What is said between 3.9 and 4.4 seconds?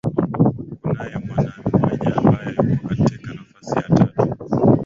tatu